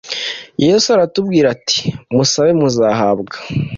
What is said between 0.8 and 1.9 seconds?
aratubwira ati,